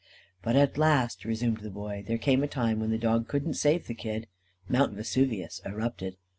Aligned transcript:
"But 0.41 0.55
at 0.55 0.79
last," 0.79 1.25
resumed 1.25 1.59
the 1.59 1.69
Boy, 1.69 2.03
"there 2.07 2.17
came 2.17 2.41
a 2.41 2.47
time 2.47 2.79
when 2.79 2.89
the 2.89 2.97
dog 2.97 3.27
couldn't 3.27 3.53
save 3.53 3.85
the 3.85 3.93
kid. 3.93 4.25
Mount 4.67 4.95
Vesuvius 4.95 5.61
erupted. 5.63 6.17